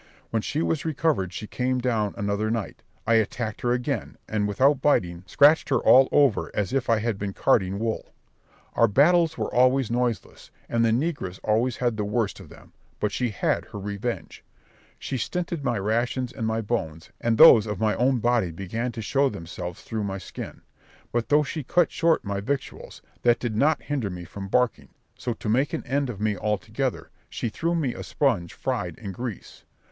When 0.31 0.41
she 0.41 0.63
was 0.63 0.83
recovered, 0.83 1.31
she 1.31 1.45
came 1.45 1.77
down 1.77 2.15
another 2.17 2.49
night: 2.49 2.81
I 3.05 3.13
attacked 3.21 3.61
her 3.61 3.71
again; 3.71 4.17
and 4.27 4.47
without 4.47 4.81
biting, 4.81 5.23
scratched 5.27 5.69
her 5.69 5.77
all 5.77 6.09
over 6.11 6.49
as 6.55 6.73
if 6.73 6.89
I 6.89 6.97
had 6.97 7.19
been 7.19 7.33
carding 7.33 7.77
wool. 7.77 8.11
Our 8.73 8.87
battles 8.87 9.37
were 9.37 9.53
always 9.53 9.91
noiseless, 9.91 10.49
and 10.67 10.83
the 10.83 10.89
negress 10.89 11.39
always 11.43 11.77
had 11.77 11.97
the 11.97 12.03
worst 12.03 12.39
of 12.39 12.49
them; 12.49 12.73
but 12.99 13.11
she 13.11 13.29
had 13.29 13.65
her 13.65 13.77
revenge. 13.79 14.43
She 14.97 15.19
stinted 15.19 15.63
my 15.63 15.77
rations 15.77 16.33
and 16.33 16.47
my 16.47 16.61
bones, 16.61 17.11
and 17.21 17.37
those 17.37 17.67
of 17.67 17.79
my 17.79 17.93
own 17.93 18.17
body 18.17 18.49
began 18.49 18.91
to 18.93 19.03
show 19.03 19.29
themselves 19.29 19.83
through 19.83 20.03
my 20.03 20.17
skin. 20.17 20.63
But 21.11 21.29
though 21.29 21.43
she 21.43 21.61
cut 21.61 21.91
short 21.91 22.25
my 22.25 22.39
victuals, 22.39 23.03
that 23.21 23.37
did 23.39 23.55
not 23.55 23.83
hinder 23.83 24.09
me 24.09 24.23
from 24.25 24.47
barking; 24.47 24.89
so 25.15 25.33
to 25.35 25.47
make 25.47 25.73
an 25.73 25.85
end 25.85 26.09
of 26.09 26.19
me 26.19 26.35
altogether, 26.37 27.11
she 27.29 27.49
threw 27.49 27.75
me 27.75 27.93
a 27.93 28.01
sponge 28.01 28.55
fried 28.55 28.97
in 28.97 29.11
grease. 29.11 29.63